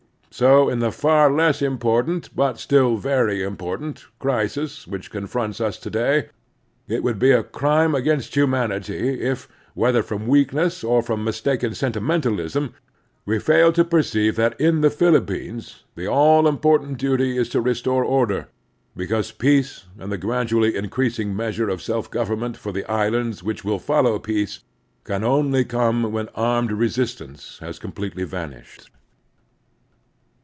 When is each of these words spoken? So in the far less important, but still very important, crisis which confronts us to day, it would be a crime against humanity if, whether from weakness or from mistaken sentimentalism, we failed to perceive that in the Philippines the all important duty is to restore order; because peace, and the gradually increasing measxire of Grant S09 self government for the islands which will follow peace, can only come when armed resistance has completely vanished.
So 0.33 0.69
in 0.69 0.79
the 0.79 0.93
far 0.93 1.29
less 1.29 1.61
important, 1.61 2.33
but 2.33 2.57
still 2.57 2.95
very 2.95 3.43
important, 3.43 4.05
crisis 4.17 4.87
which 4.87 5.11
confronts 5.11 5.59
us 5.59 5.77
to 5.79 5.89
day, 5.89 6.29
it 6.87 7.03
would 7.03 7.19
be 7.19 7.31
a 7.31 7.43
crime 7.43 7.93
against 7.93 8.33
humanity 8.37 9.19
if, 9.19 9.49
whether 9.73 10.01
from 10.01 10.27
weakness 10.27 10.85
or 10.85 11.01
from 11.03 11.25
mistaken 11.25 11.75
sentimentalism, 11.75 12.73
we 13.25 13.39
failed 13.39 13.75
to 13.75 13.83
perceive 13.83 14.37
that 14.37 14.59
in 14.59 14.79
the 14.79 14.89
Philippines 14.89 15.83
the 15.95 16.07
all 16.07 16.47
important 16.47 16.97
duty 16.97 17.37
is 17.37 17.49
to 17.49 17.59
restore 17.59 18.05
order; 18.05 18.47
because 18.95 19.33
peace, 19.33 19.83
and 19.99 20.13
the 20.13 20.17
gradually 20.17 20.77
increasing 20.77 21.33
measxire 21.35 21.67
of 21.67 21.79
Grant 21.81 21.81
S09 21.81 21.81
self 21.87 22.09
government 22.09 22.55
for 22.57 22.71
the 22.71 22.89
islands 22.89 23.43
which 23.43 23.65
will 23.65 23.79
follow 23.79 24.17
peace, 24.17 24.61
can 25.03 25.25
only 25.25 25.65
come 25.65 26.13
when 26.13 26.29
armed 26.35 26.71
resistance 26.71 27.57
has 27.59 27.77
completely 27.77 28.23
vanished. 28.23 28.89